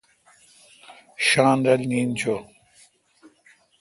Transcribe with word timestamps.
شاین 1.25 1.59
رل 1.67 1.81
نین 1.89 2.09
چو۔ 2.19 2.35